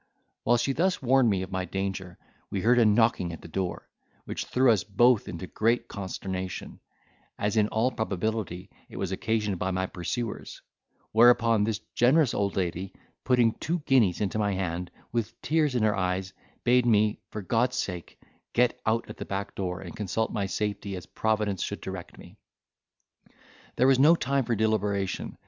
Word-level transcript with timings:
While 0.45 0.57
she 0.57 0.73
thus 0.73 0.99
warned 0.99 1.29
me 1.29 1.43
of 1.43 1.51
my 1.51 1.63
danger, 1.63 2.17
we 2.49 2.61
heard 2.61 2.79
a 2.79 2.85
knocking 2.85 3.31
at 3.31 3.41
the 3.43 3.47
door, 3.47 3.87
which 4.25 4.45
threw 4.45 4.71
us 4.71 4.83
both 4.83 5.27
into 5.27 5.45
great 5.45 5.87
consternation, 5.87 6.79
as 7.37 7.55
in 7.55 7.67
all 7.67 7.91
probability, 7.91 8.71
it 8.89 8.97
was 8.97 9.11
occasioned 9.11 9.59
by 9.59 9.69
my 9.69 9.85
pursuers; 9.85 10.63
whereupon 11.11 11.63
this 11.65 11.77
generous 11.93 12.33
old 12.33 12.55
lady, 12.55 12.93
putting 13.23 13.53
two 13.53 13.83
guineas 13.85 14.21
into 14.21 14.39
my 14.39 14.53
hand, 14.53 14.89
with 15.11 15.39
tears 15.43 15.75
in 15.75 15.83
her 15.83 15.95
eyes, 15.95 16.33
bade 16.63 16.87
me, 16.87 17.19
for 17.29 17.43
God's 17.43 17.75
sake, 17.77 18.19
get 18.53 18.81
out 18.87 19.07
at 19.07 19.17
the 19.17 19.23
back 19.25 19.53
door 19.53 19.81
and 19.81 19.95
consult 19.95 20.33
my 20.33 20.47
safety 20.47 20.95
as 20.95 21.05
Providence 21.05 21.61
should 21.61 21.79
direct 21.79 22.17
me. 22.17 22.39
There 23.75 23.85
was 23.85 23.99
no 23.99 24.15
time 24.15 24.45
for 24.45 24.55
deliberation. 24.55 25.37